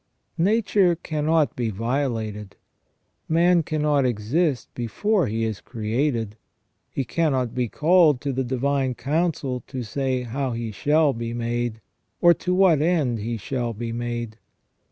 Nature 0.39 0.95
cannot 0.95 1.55
be 1.55 1.69
violated. 1.69 2.55
Man 3.29 3.61
cannot 3.61 4.03
exist 4.03 4.67
before 4.73 5.27
he 5.27 5.43
is 5.43 5.61
created; 5.61 6.37
he 6.89 7.03
cannot 7.03 7.53
be 7.53 7.67
called 7.67 8.19
to 8.21 8.33
the 8.33 8.43
divine 8.43 8.95
council 8.95 9.61
to 9.67 9.83
say 9.83 10.23
how 10.23 10.53
he 10.53 10.71
shall 10.71 11.13
be 11.13 11.35
made, 11.35 11.81
or 12.19 12.33
to 12.33 12.51
what 12.51 12.81
end 12.81 13.19
he 13.19 13.37
shall 13.37 13.73
be 13.73 13.91
made. 13.91 14.39